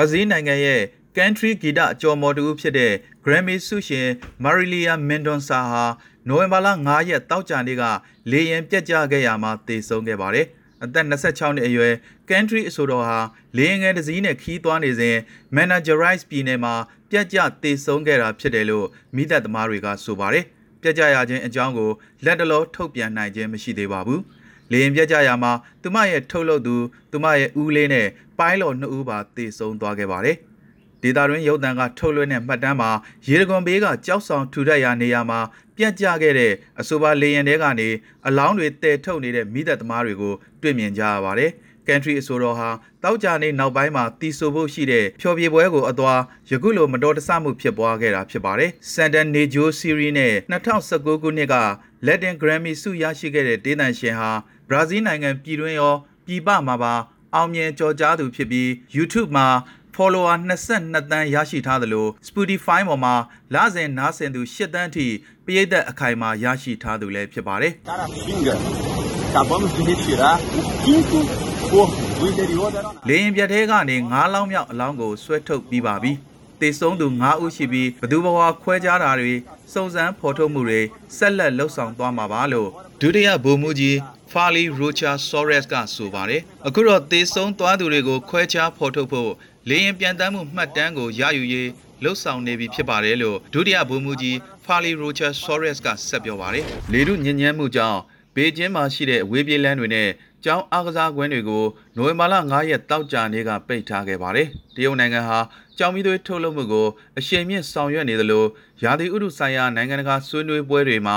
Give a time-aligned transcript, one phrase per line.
[0.00, 0.80] ဘရာဇီးနိုင်ငံရဲ့
[1.16, 2.92] country ဂီတအကျော်မော်တူဖြစ်တဲ့
[3.24, 4.08] Grammy ဆုရှင်
[4.44, 5.84] Marilia Mendonça ဟာ
[6.28, 7.84] နိုဝင်ဘာလ9ရက်တောက်ကြနေ့က
[8.30, 10.46] လေရင်ပြက်ကျခဲ့ရမှာတည်ဆုံးခဲ့ပါတယ်။
[10.84, 11.94] အသက်26နှစ်အရွယ်
[12.30, 13.18] country အဆိုတော်ဟာ
[13.56, 15.16] လေရင်ငယ်တစ်စီးနဲ့ခီးသွားနေစဉ်
[15.56, 16.74] Managerize ပြည်နယ်မှာ
[17.10, 20.44] ပြက်ကျတည်ဆုံးခဲ့တာဖြစ်တယ်လို့မိသက်သမားတွေကဆိုပါတယ်။
[20.82, 21.90] ပြက်ကျရခြင်းအကြောင်းကို
[22.24, 24.20] လက်တလောထုတ်ပြန်နိုင်ခြင်းမရှိသေးပါဘူး။
[24.72, 25.52] လေရင်ပြက်ကျရမှာ
[25.82, 26.76] သူမရဲ့ထုတ်လုပ်သူ
[27.10, 28.06] သူမရဲ့ဦးလေးနဲ့
[28.38, 30.36] ပိုင်းလော်နှစ်ဦးပါတည်ဆုံးသွားခဲ့ပါတယ်။
[31.02, 32.90] ဒေတာတွင်ရုပ်တံကထုတ်လွှင့်တဲ့မှတ်တမ်းမှာ
[33.28, 35.40] ရေတကွန်ဘေးကကြောက်ဆောင်ထူထပ်ရာနေရာမှာ
[35.76, 37.88] ပြက်ကျခဲ့တဲ့အဆိုပါလေရင်တဲကနေ
[38.26, 41.50] အလောင်းတွေတည်ထုတ်နေတဲ့မိသက်သမားတွေကိုတွေ့မြင်ကြရပါတယ်။
[41.86, 42.68] country အဆိုတော်ဟာ
[43.02, 51.56] တောက်ကြနေနောက်ပိုင်းမှာတီဆိုဖို့ရှိတဲ့ဖျော်ဖြေပွဲကိုအသွားယခုလိုမတော်တဆမှုဖြစ်ပွားခဲ့တာဖြစ်ပါတယ်။ Sandan Nejo Series နဲ့2019ခုနှစ်က
[52.06, 54.30] Latin Grammy ဆုရရှိခဲ့တဲ့ဒေသန်ရှင်ဟာ
[54.70, 55.94] ဘရာဇီးနိုင်ငံပြည်တွင်းရော
[56.26, 56.94] ပြည်ပမှာပါ
[57.34, 59.46] အောင်မြင်ကြော်ကြားသူဖြစ်ပြီး YouTube မှာ
[59.94, 60.36] follower
[60.70, 63.14] 22တန်းရရှိထားသလို Spotify ပေါ်မှာ
[63.54, 65.06] လစဉ်နားဆင်သူ8တန်းအထိ
[65.44, 68.54] ပရိသတ်အခိုင်အမာရရှိထားသူလည်းဖြစ်ပါတယ် Caraxinga.
[69.30, 71.18] Acabamos de retirar o quinto
[71.70, 73.06] corpo do interior da aeronave.
[73.08, 76.12] ။လေရင်ပြတ်သေးကနေ9လောင်းမြောက်အလောင်းကိုဆွဲထုတ်ပြီးပါပြီ။
[76.62, 79.34] တေဆုံးသူ9ဦးရှိပြီးဘသူဘဝခွဲခြားတာတွေ
[79.72, 80.80] စုံစမ်းဖော်ထုတ်မှုတွေ
[81.16, 82.68] ဆက်လက်လှုပ်ဆောင်သွားမှာပါလို့
[83.00, 83.96] ဒုတိယဗိုလ်မှူးကြီး
[84.32, 89.30] Farley Rocha Soares ကဆိုပါတယ်။အခုတော့တေဆုံးသွားသူတွေကိုခွဲခြားဖော်ထုတ်ဖို့
[89.68, 91.68] လေရင်ပြန်တမ်းမှုမှတ်တမ်းကိုရယူရေး
[92.02, 98.00] လှုပ်ဆောင်နေပြီဖြစ်ပါတယ်လို့ဒုတိယဗိုလ်မှူးကြီး Farley Rocha Soares ကဆက်ပြောပါတယ်။လေထုညဉ့်ညမ်းမှုကြောင့်
[98.36, 100.08] ဘေကျင်းမှာရှိတဲ့အဝေးပြေးလမ်းတွေနဲ့
[100.44, 101.64] ကျောင်းအားကစားကွင်းတွေကို
[101.96, 105.38] နိုဝင်ဘာလ9ရက်တောက်ကြနေ့ကပိတ်ထားခဲ့ပါတယ်။တရုတ်နိုင်ငံဟာ
[105.78, 106.86] ကြောင်မီသွေးထုတ်လုပ်မှုကို
[107.18, 108.44] အရှိန်မြင့်ဆောင်ရွက်နေသလို
[108.84, 111.16] ရာသီဥတုဆိုင်ရာနိုင်ငံတကာဆွေးနွေးပွဲတွေမှာ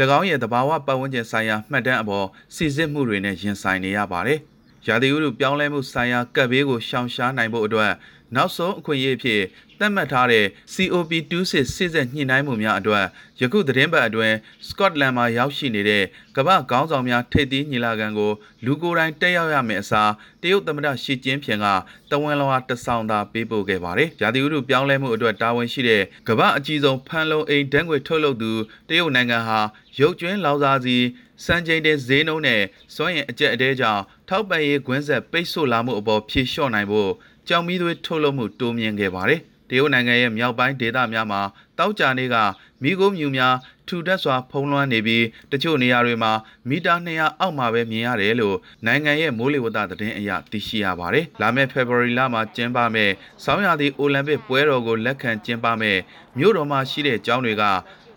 [0.18, 4.38] ၎င်းရဲ့သဘာဝပတ်ဝန်းကျင်ဆိုင်ရာမှတ်တမ်းအပေါ်စီစစ်မှုတွေနဲ့ရင်ဆိုင်နေရပါတယ်။
[4.86, 7.92] ရာသီဥတုပြောင်းလဲမှုဆိုင်ရာကပ်ဘေးကိုရှောင်ရှားနိုင်ဖို့အတွက်
[8.36, 9.42] နောက်ဆုံးအခွင့်အရေးအဖြစ်
[9.78, 13.04] သတ်မှတ်ထားတဲ့ COP26 စစ်ဆက်ညှိနှိုင်းမှုများအတွက်
[13.40, 14.36] ယခုသတင်းပတ်အတွင်း
[14.68, 16.04] စကော့တလန်မှာရောက်ရှိနေတဲ့
[16.36, 18.32] ကမ္ဘာခေါင်းဆောင်များထိပ်သီးညီလာခံကို
[18.64, 20.10] လူကိုယ်တိုင်တက်ရောက်ရမယ့်အစား
[20.42, 21.66] တရုတ်သမ္မတရှီကျင်းဖျင်က
[22.10, 28.52] တဝန်လောဟာတဆောင်သာပေးပို့ခဲ့ပါတယ်။ရာသီဥတုပြောင်းလဲမှုအတွက်တာဝန်ရှိတဲ့ကမ္ဘာအကြီးဆုံးဖန်လုံအိမ်ဓာတ်ငွေထုတ်လုပ်သူ
[28.88, 29.60] တရုတ်နိုင်ငံဟာ
[30.00, 30.96] ရုပ်ကျွင်းလောင်စာစီ
[31.44, 32.62] စံချိန်တင်ဈေးနှုန်းနဲ့
[32.94, 37.10] စွမ်းရည်အကျက်အတဲကြောင့်ထောက်ပံ့ရေးကွင်းဆက်ပိတ်ဆို့လာမှုအပေါ်ဖြေလျှော့နိုင်ဖို့
[37.48, 41.40] ကြောင်မီးသွေးထုတ်လုပ်မှုတိုးမြင့်ခဲ့ပါတယ်။တရုတ်နိုင်ငံရဲ့မြောက်ပိုင်းဒေသများမှာ
[41.78, 42.36] တောက်ကြနေက
[42.82, 43.54] မိခိုးမြူများ
[43.88, 46.32] ထူထပ်စွာဖုံးလွှမ်းနေပြီးတချို့နေရာတွေမှာ
[46.68, 48.56] မီတာ200အောက်မှာပဲမြင်ရတယ်လို့
[48.86, 53.12] နိုင်ငံရဲ့မိုးလေဝသသတင်းအရသိရှိရပါတယ်။လာမယ့် February လမှာကျင်းပမယ့်
[53.44, 56.00] ဆောင်းရာသီအိုလံပစ်ပွဲတော်ကိုလက်ခံကျင်းပမယ့်
[56.38, 57.64] မြို့တော်မှာရှိတဲ့ကျောင်းတွေက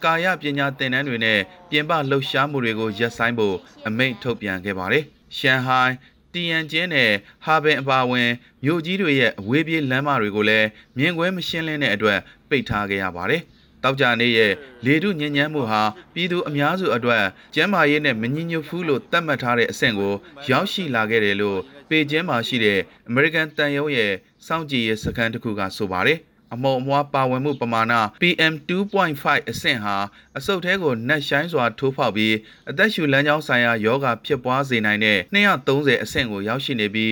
[0.04, 1.40] ကာယပညာသင်တန်းတွေနဲ့
[1.70, 3.56] ပြင်ပလှုပ်ရှားမှုတွေကိုရပ်ဆိုင်းဖို့
[3.88, 5.04] အမိန့်ထုတ်ပြန်ခဲ့ပါတယ်။
[5.38, 5.96] ရှန်ဟိုင်း
[6.34, 7.12] တီယန်ကျင်းနဲ့
[7.46, 8.30] ဟာဘင်အပါအဝင်
[8.64, 10.68] မြို့ကြီးတွေရဲ့အဝေးပြေးလမ်းမတွေကိုလည်း
[10.98, 13.42] မြင်ကွင်းမရှင်းလင်းတဲ့အတွက်ပိတ်ထားခဲ့ရပါတယ်။
[13.84, 14.54] တောက်ကြနေရဲ့
[14.86, 15.82] လေထုညဉ့်ညမ်းမှုဟာ
[16.14, 17.24] ပြည်သူအများစုအတွက်
[17.56, 20.14] ကျန်းမာရေးနဲ့မငြိညွတ်ဘူးလို့သတ်မှတ်ထားတဲ့အဆင့်ကို
[20.50, 22.80] ရောက်ရှိလာခဲ့တယ်လို့ပေကျင်းမှာရှိတဲ့
[23.10, 24.12] American တန်ယုံရဲ့
[24.48, 26.20] စောင့်ကြည့်ရေးစခန်းတစ်ခုကဆိုပါတယ်။
[26.54, 29.96] အမုံအမွားပါဝင်မှုပမာဏ PM2.5 အဆင့်ဟာ
[30.38, 32.36] အဆုတ်ထဲကိုနှက်ရှိုင်းစွာထိုးဖောက်ပြီး
[32.70, 37.12] အသက်ရှူလမ်းကြောင်းဆိုင်ရာယောဂဖြစ်ပွားစေနိုင်တဲ့230အဆင့်ကိုရောက်ရှိနေပြီး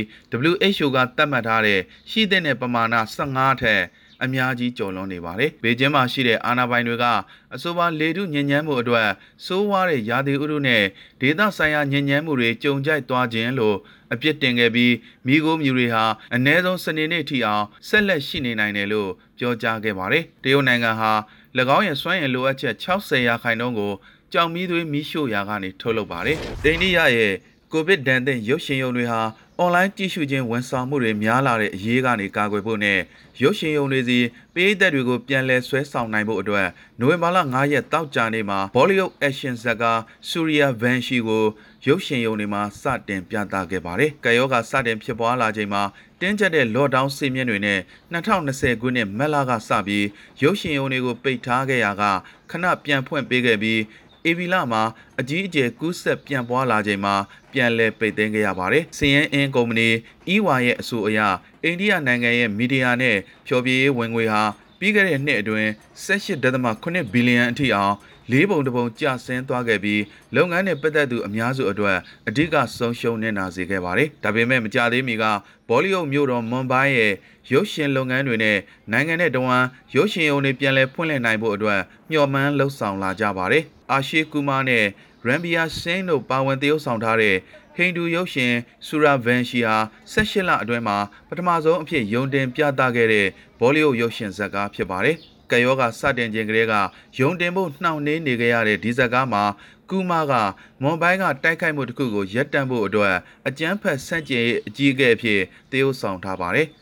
[0.52, 1.80] WHO ကသတ်မှတ်ထားတဲ့
[2.12, 3.82] ရှိတဲ့ပမာဏ15ထက်
[4.24, 7.06] အများကြီးကျော်လွန်နေပါတယ်။ဘေကျင်းမှာရှိတဲ့အာနာပိုင်တွေက
[7.54, 9.10] အဆိုပါလေထုညဉ့်ညမ်းမှုအတွက်
[9.46, 10.84] စိုးဝါးတဲ့ရာသီဥတုနဲ့
[11.22, 13.78] ဒေသဆိုင်ရာညဉ့်ညမ်းမှုတွေကြုံကြိုက်သွားခြင်းလို့
[14.13, 14.95] အပြစ်တင်ခဲ့ပြီး
[15.27, 21.13] မိโกမြူတွေဟာအ ਨੇ ဆုံးစနေနေ့ထိအောင်ဆက်လက်ရှိနေနိုင်တယ်လို့ပြောကြားခဲ့ပါတယ်။တရုတ်နိုင်ငံဟာ၎
[21.77, 23.93] င်းရဲ့စွမ်းရည်လိုအပ်ချက်60ရာခိုင်နှုန်းကို
[24.33, 27.35] ကြောင်မီးသွေးမီးရှို့ရာကနေထုတ်လုပ်ပါတယ်။အိန္ဒိယရဲ့
[27.73, 29.21] ကိုဗစ်ဒဏ်သင့်ရုပ်ရှင်ရုံတွေဟာ
[29.64, 33.00] အွန်လိုင်းကြည့်ရှုခြင်းဝန်ဆောင်မှုတွေများလာတဲ့အရေးကနေကာကွယ်ဖို့နဲ့
[33.42, 34.20] ရုပ်ရှင်ရုံတွေစီ
[34.56, 36.68] ပေးသက်တွေကိုပြန်လည်ဆွဲဆောင်နိုင်ဖို့အတွက်
[37.00, 40.00] နိုဝင်ဘာလ9ရက်တောက်ကြနေ့မှာ Bollywood Action ဇာတ်ကား
[40.30, 41.46] Surya Vanshi ကို
[41.88, 45.84] ရုပ်ရှင်ရုံတွေမှာစတင်ပြသခဲ့ပါတယ်။ကယောဂစတင်ဖြစ်ပွားလာချိန်မှာ
[46.22, 47.80] တင်းကျပ်တဲ့ lockdown စီမင်းတွေနဲ့
[48.14, 50.06] 2020ခုနှစ်မက်လာကစပြီး
[50.44, 52.04] ရုပ်ရှင်ရုံတွေကိုပိတ်ထားခဲ့ရာက
[52.52, 53.80] ခဏပြန်ဖွင့်ပေးခဲ့ပြီး
[54.26, 54.82] အေဗီလာမှာ
[55.20, 57.16] အကြီးအကျယ်ကူးဆက်ပြန့်ပွားလာချိန်မှာ
[57.52, 59.90] ပြန်လည်ပိတ်သိမ်းခဲ့ရပါတယ်။စီယန်အင်းကုမ္ပဏီ
[60.28, 61.20] အီဝါရဲ့အဆိုအရ
[61.64, 64.44] အိန္ဒိယနိုင်ငံရဲ့မီဒီယာနဲ့ဖြော်ပြရေးဝင်ငွေဟာ
[64.80, 65.70] ပြီးခဲ့တဲ့နှစ်အတွင်း
[66.06, 67.96] 18.8ဘီလီယံအထိအောင်
[68.32, 70.02] လေးပုံတစ်ပုံကျဆင်းသွားခဲ့ပြီး
[70.36, 71.98] လုပ်ငန်းနဲ့ပတ်သက်သူအများစုအတွက်
[72.28, 75.24] အဓိကဆုံးရှုံးနေတာစေခဲ့ပါတယ်။ဒါပေမဲ့မကြသေးမီက
[75.70, 77.14] ဘောလီယုဒ်မြို့တော်မွန်ဘိုင်းရဲ့
[77.52, 78.58] ရုပ်ရှင်လုပ်ငန်းတွေနဲ့
[78.92, 79.64] နိုင်ငံနဲ့တဝန်
[79.96, 81.80] ရုပ်ရှင်ရုံတွေပြန်လည်ဖွင့်လှစ်နိုင်ဖို့အတွက်
[82.10, 84.86] မျှော်မှန်းလှုပ်ဆောင်လာကြပါတယ်။ အာရှီကူမာနဲ့
[85.26, 87.36] ရန်ဘီယာဆင်းတို့ပါဝင်သရုပ်ဆောင်ထားတဲ့
[87.78, 88.54] Hey ဟိန္ဒူရုပ်ရှင်
[88.88, 89.78] ဆူရာဗန်ရှီဟာ
[90.14, 90.98] 18လအတွင်းမှာ
[91.28, 93.28] ပထမဆုံးအဖြစ်ယုံတင်ပြသခဲ့တဲ့
[93.60, 95.18] ဘောလီဝုဒ်ရုပ်ရှင်ဇာတ်ကားဖြစ်ပါတယ်။
[95.52, 96.74] ကယောဂစတင်ခြင်းကလေးက
[97.20, 99.44] ယုံတင်ဖို့နှောင့်နှေးနေခဲ့ရတဲ့ဒီဇာတ်ကားမှာ
[99.90, 100.34] ကူမာက
[100.82, 103.16] မွန်ဘိုင်းကတိုက်ခိုက်မှုတစ်ခုကိုရပ်တန့်ဖို့အတွက်
[103.48, 105.42] အကြမ်းဖက်ဆန့်ကျင်ရေးအကြီးအကဲအဖြစ်
[105.72, 106.68] တည်ယူဆောင်ထားပါတယ်။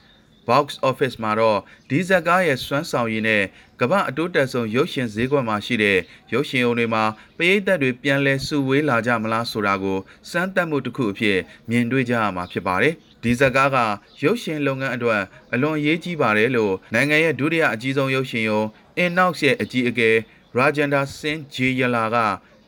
[0.50, 1.60] box office မှာတော့
[1.90, 3.44] ဒီဇက်ကားရဲ့စွမ်းဆောင်ရည်နဲ့
[3.82, 5.98] ကမ္ဘာအတိုးတက်ဆုံးရုပ်ရှင်ဈေးကွက်မှာရှိတဲ့
[6.34, 7.04] ရုပ်ရှင်အုံတွေမှာ
[7.38, 10.00] ပရိသတ်တွေပြန်လဲစုဝေးလာကြမလားဆိုတာကို
[10.30, 11.38] စမ်းသပ်မှုတစ်ခုအဖြစ်
[11.70, 12.94] မြင်တွေ့ကြရမှာဖြစ်ပါတယ်။
[13.24, 13.78] ဒီဇက်ကားက
[14.24, 15.22] ရုပ်ရှင်လုပ်ငန်းအတွက်
[15.54, 18.62] အလွန်အရေးကြီးပါတယ်လို့နိုင်ငံရဲ့ဒုတိယအကြီးဆုံးရုပ်ရှင်ယုံ
[19.04, 20.10] Inox ရဲ့အကြီးအကဲ
[20.58, 22.18] Rajendra Singh Jeyala က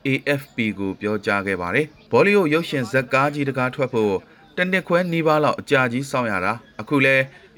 [0.07, 4.15] AFP ကိုပြောကြားခဲ့ပါတယ်။ဘောလီဝုဒ်ရုပ်ရှင်ဇက်ကားကြီးတကားထွက်ဖို့
[4.57, 7.15] တနစ်ခွဲနီးပါးလောက်အကြာကြီးစောင့်ရတာအခုလဲ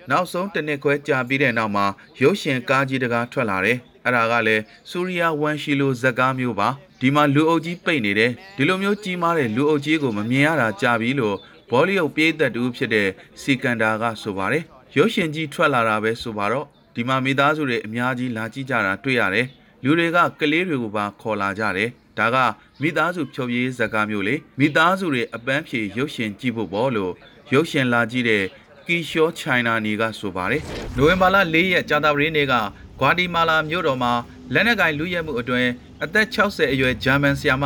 [0.10, 1.86] နောက်ဆုံးတစ်နှစ်ခွဲကြာပြီးတဲ့နောက်မှာ
[2.22, 6.70] ရုပ်ရှင်ကားကြီးတကားထွက်လာတယ်အဲ့ဒါကလည်းစူရီယာဝန်ရှီလိုဇက်ကားမျိုးပါ
[7.02, 11.36] ဒီမှာလူအုပ်ကြီးပိတ်နေတယ်ဒီလိုမျိုးကြီးမားတဲ့လူအုပ်ကြီးကိုမမြင်ရတာကြာပြီလို့
[11.70, 13.08] ဘောလီဝုဒ်ပြေးသက်တူဖြစ်တဲ့
[13.42, 14.64] စီကန်ဒါကဆိုပါတယ်
[14.98, 16.66] ရုပ်ရှင်ကြီးထွက်လာတာပဲဆိုပါတော့
[16.96, 19.48] ဒီမှာမိသားစုတွေအများကြီးလာကြည့်ကြတာတွေ့ရတယ်
[19.84, 22.38] လူတွေကကလေးတွေကိုပါခေါ်လာကြတယ်ဒါက
[22.82, 27.14] မိသားစုဖြုတ်ရေးဇာတ်ကားမျိုးလေမိသားစုတွေအပန်းဖြေရုပ်ရှင်ကြည့်ဖို့ပေါ့လို့
[27.54, 28.44] ရုပ်ရှင်လာကြည့်တဲ့
[28.88, 30.62] ကီရှောချိုင်နာနီကဆိုပါတယ်
[30.98, 32.54] နိုဝင်ဘာလ၄ရက်ကြာသပတေးနေ့က
[33.00, 34.14] ဂွာတီမာလာမြို့တော်မှာ
[34.54, 35.70] လက်နက်ကင်လူရဲမှုအတွင်း
[36.04, 37.66] အသက်60အရွယ်ဂျာမန်ဆီယာမ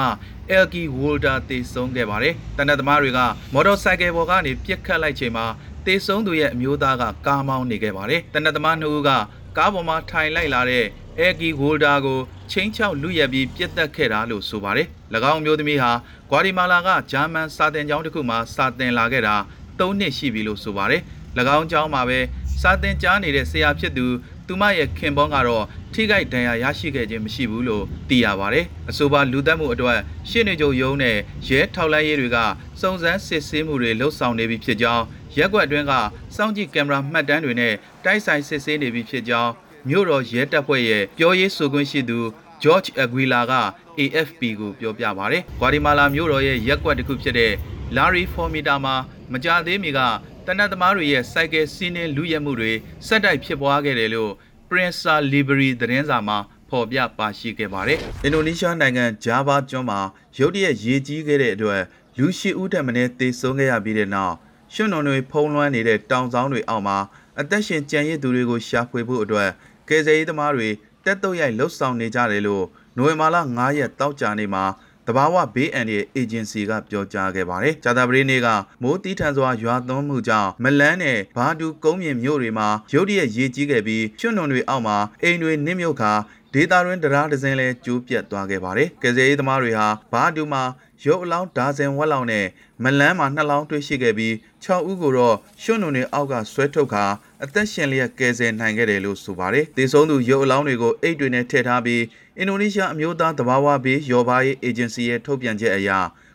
[0.50, 3.20] အယ်ကီဝိုလ်ဒါတေဆုံးခဲ့ပါတယ်တနက်သမားတွေက
[3.54, 5.46] မော်တော်ဆိုင်ကယ်ပေါ်ကနေပြစ်ခတ်လိုက်ချိန်မှာ
[5.86, 9.10] တေဆုံးသူရဲ့အမျိုးသားကကားမောင်းနေခဲ့ပါတယ်တနက်သမားနှစ်ဦးက
[9.58, 10.86] ကားပေါ်မှာထိုင်လိုက်လာတဲ့
[11.20, 12.20] အဲဂီဝိုလ်ဒါကို
[12.52, 14.88] ချင်းချောက်လူရက်ပြီးပြစ်တက်ခဲ့တာလို့ဆိုပါတယ်၎
[15.32, 15.92] င်းမျိုးသမီးဟာ
[16.30, 19.36] ဂွာတီမာလာကဂျာမန်စာတင်ကျောင်းတစ်ခုမှာစာတင်လာခဲ့တာ
[19.80, 21.02] ၃နှစ်ရှိပြီလို့ဆိုပါတယ်၎
[21.58, 22.20] င်းကျောင်းမှာပဲ
[22.62, 24.06] စာတင်ကြားနေတဲ့ဆရာဖြစ်သူ
[24.48, 32.38] သူမရဲ့ခင်ပွန်းကတော့ထိခိုက်ဒဏ်ရာရရှိခဲ့ခြင်းမရှိဘူးလို့သိရပါတယ်။အဆိုပါလူသက်မှုအတွက်ရှင်းနေကြုံယုံနဲ့ရဲထောက်လိုင်းရေးတွေက
[32.82, 35.04] စုံစမ်းစစ်ဆေးမှုတွေလှုပ်ဆောင်နေပြီဖြစ်ကြောင်း
[35.38, 35.94] ရက်ကွက်အတွင်းက
[36.36, 37.74] စောင့်ကြည့်ကင်မရာမှတ်တမ်းတွေနဲ့
[38.04, 39.52] တိုက်ဆိုင်စစ်ဆေးနေပြီဖြစ်ကြောင်း
[39.90, 42.20] မြို့တော်ရဲတပ်ဖွဲ့ရဲ့ပြောရေးဆိုခွင့်ရှိသူ
[42.64, 43.54] George Aguila က
[44.00, 47.52] AFP ကိုပြောပြပါဗျ။ဂွာတီမာလာမြို့တော်ရဲ့ရက်ကွက်တစ်ခုဖြစ်တဲ့
[47.96, 48.96] Larry Formita မှာ
[49.34, 50.00] မကြသေးမီက
[50.46, 52.72] တနတ်သမားတွေရဲ့စိုက်ကယ်စီးနှင်းလူရဲမှုတွေ
[53.08, 54.32] စက်တိုက်ဖြစ်ပွားခဲ့တယ်လို့
[54.70, 56.38] Prensa Library သတင်းစာမှာ
[56.70, 60.00] ဖော်ပြပါရှိခဲ့ပါတယ်။အင်ဒိုနီးရှားနိုင်ငံဂျာဗာကျွန်းမှာ
[60.38, 61.82] ရုတ်တရက်ရေကြီးခဲ့တဲ့အတွက်
[62.18, 64.36] လူရှိဦးထက်မင်းသေဆုံးခဲ့ရပြီးတဲ့နောက်
[64.74, 66.98] ရွှွန်နုံတွေဖုံးလွှမ်းနေတဲ့တောင်ဆောင်တွေအောက်မှာ
[67.40, 69.50] အသက်ရှင်ကြံရစ်သူတွေကိုရှာဖွေဖို့အတွက်
[69.90, 70.70] ကယ်ဆယ်ရေးသမားတွေ
[71.06, 72.66] တက်တုတ်ရိုက်လှုပ်ဆောင်နေကြတယ်လို့
[72.98, 74.64] နိုဝင်ဘာလ9ရက်တောက်ကြနေ့မှာ
[75.08, 78.48] တဘာဝဘေးအန်ရဲ့အေဂျင်စီကပြောကြားခဲ့ပါတယ်။ဂျာတာပရီနေ့က
[78.84, 86.14] မိုးတီးထန်စွာရွာသွန်းမှုကြောင့်မလန်းနဲ့ဘာဒူကုန်းမြင့်မြို့တွေမှာရုတ်တရက်ရေကြီးခဲ့ပြီးကျွန်းနုံတွေအောက်မှာအိမ်တွေနစ်မြုပ်ခါ
[86.54, 90.64] ဒေတာတွင်တရားဒဇင်လဲကျိုးပြတ်သွားခဲ့ပါတယ်။ကယ်ဆယ်ရေးသမားတွေဟာဘာဒူမှာ
[91.06, 92.46] ရုပ်အလောင်းဒါဇင်ဝက်လောက်နဲ့
[92.84, 94.34] မလန်းမှာနှစ်လောင်းတွေ့ရှိခဲ့ပြီး
[94.64, 97.06] 6ဦးကိုတော့ရွှွနုံတွေအောက်ကဆွဲထုတ်ခါ
[97.44, 102.02] အသက်ရှင်လျက်ကယ်ဆယ်နိုင်ခဲ့တယ်လို့ဆိုပါတယ်။တေဆုံးသူရုပ်အလောင်းတွေကိုအိတ်တွေနဲ့ထည့်ထားပြီး
[102.40, 105.90] အင်ဒိုနီးရှားအမျိုးသားသဘာဝဘေးရော်ဘာရေးအေဂျင်စီရဲ့ထုတ်ပြန်ချက်အရ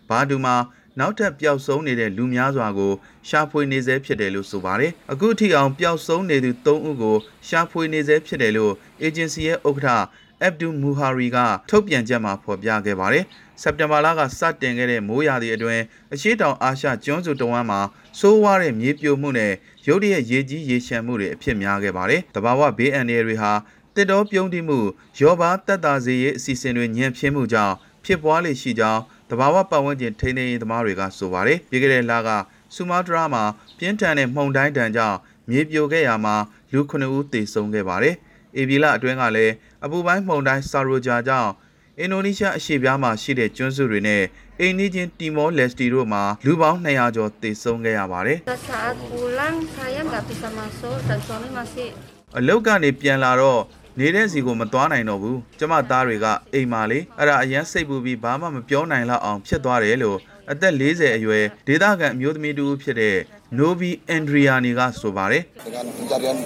[0.09, 0.57] ဘာဒူမှာ
[0.99, 2.93] နောက်ထပ်ပျောက်ဆုံးနေတဲ့လူများစွာကို
[3.29, 7.17] ရှာဖွေနေဆဲဖြစ်တယ်လို့ဆိုပါတယ်။အခုထိအောင်ပျောက်ဆုံးနေသူ3ဦးကို
[7.49, 10.09] ရှာဖွေနေဆဲဖြစ်တယ်လို့အေဂျင်စီရဲ့ဥက္ကဋ္ဌ
[10.43, 11.39] အက်ဗ်ဒူမူဟာရီက
[11.71, 13.25] ထုတ်ပြန်ချက်မှာဖော်ပြခဲ့ပါတယ်။
[13.63, 15.83] စက်တင်ဘာလကစတင်ခဲ့တဲ့မိုးရာသီအတွင်း
[16.15, 17.81] အရှိတောင်အာရှကျွန်းစုတဝမ်းမှာ
[18.19, 19.53] စိုးဝါးတဲ့မြေပြိုမှုနဲ့
[19.87, 23.53] ရုတ်တရက်ရေကြီးရေရှမ်းမှုတွေအဖြစ်များခဲ့ပါတယ်။တဘာဝဘေးအန္တရာယ်တွေဟာ
[23.97, 24.79] တစ်တော်ပြုံးတိမှု
[25.21, 32.29] ရောဘာတက်တာစေရေးအစီအစဉ်တွေညံ့ဖျင်းမှုကြောင့်ဖြစ်ပွားလေရှိကြောင်းတဘာဝပတ်ဝန်းကျင်ထိန်းသိမ်းရေးသမားတွေကဆိုပါတယ်။ပြီးခဲ့တဲ့လက
[32.75, 33.45] ဆူမာတရာမှာ
[33.79, 35.19] ပြင်းထန်တဲ့မှုန်တိုင်းတန်ကြောင့်
[35.51, 36.37] မြေပြိုခဲ့ရမှာ
[36.73, 38.15] လူ9ဦးသေဆုံးခဲ့ပါတယ်။
[38.57, 41.51] အေဗီလာအတွင်းကလည်းအပူပိုင်းမှုန်တိုင်းဆာရိုဂျာကြောင့်
[41.99, 44.23] အင်ဒိုနီးရှားအရှေ့ပြားမှာရှိတဲ့ကျွန်းစုတွေနဲ့
[44.61, 51.91] အိန္ဒိချင်းတီမောလက်စတီတို့မှာလူပေါင်း200ကျော်သေဆုံးခဲ့ရပါတယ် Saat pulang saya nggak bisa masuk dan suami masih
[52.39, 53.61] အလုတ်ကနေပြန်လာတော့
[53.99, 60.19] နေတဲ့စီကိုမသွားနိုင်တော့ဘူးကျမသားတွေကအိမ်မာလေအဲ့ဒါအရန်စိတ်ပူပြီးဘာမှမပြောနိုင်လောက်အောင်ဖြစ်သွားတယ်လို့
[60.51, 63.17] အသက်40အရွယ်ဒေသခံအမျိုးသမီးတူဖြစ်တဲ့
[63.59, 66.39] Novi Andriani ကဆိုပါတယ် dengan pencarian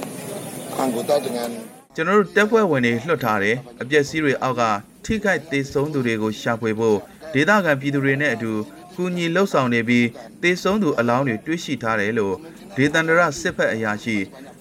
[0.82, 1.50] anggota dengan
[1.94, 4.62] ကျွန်တော်တို့တက်ဖွဲ့ဝင်တွေလွှတ်ထားတယ်အပျက်စီးတွေအောက်က
[5.04, 6.98] ထိခိုက်သေဆုံးသူတွေကိုရှာဖွေဖို့
[7.34, 8.52] ဒေသခံပြည်သူတွေနဲ့အတူ
[8.94, 10.06] ကူညီလှုပ်ဆောင်နေပြီး
[10.42, 12.34] သေဆုံးသူအလောင်းတွေတွေ့ရှိထားတယ်လို့
[12.76, 14.16] ဒေသန္တရစစ်ဖက်အရာရှိ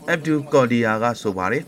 [0.10, 1.64] အဗ်ဒူကော်ဒီယာကဆိုပါတယ်